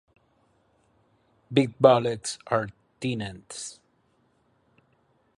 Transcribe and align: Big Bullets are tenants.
Big 1.53 1.77
Bullets 1.77 2.39
are 2.47 2.69
tenants. 2.99 3.79